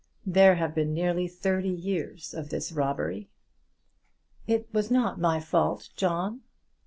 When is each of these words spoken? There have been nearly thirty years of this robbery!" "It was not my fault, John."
There 0.25 0.55
have 0.55 0.73
been 0.73 0.95
nearly 0.95 1.27
thirty 1.27 1.69
years 1.69 2.33
of 2.33 2.49
this 2.49 2.71
robbery!" 2.71 3.29
"It 4.47 4.67
was 4.73 4.89
not 4.89 5.19
my 5.21 5.39
fault, 5.39 5.89
John." 5.95 6.41